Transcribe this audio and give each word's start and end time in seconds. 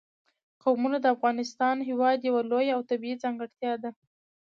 قومونه 0.63 0.97
د 1.01 1.05
افغانستان 1.15 1.75
هېواد 1.89 2.17
یوه 2.29 2.41
لویه 2.51 2.73
او 2.77 2.81
طبیعي 2.89 3.15
ځانګړتیا 3.23 3.73
ده. 3.83 3.89